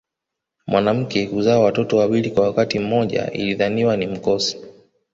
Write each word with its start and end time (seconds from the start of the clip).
Mwanamke 0.67 1.27
kuzaa 1.27 1.59
watoto 1.59 1.97
wawili 1.97 2.31
kwa 2.31 2.43
wakati 2.47 2.79
mmoja 2.79 3.31
ilidhaniwa 3.31 3.97
ni 3.97 4.07
mkosi 4.07 4.57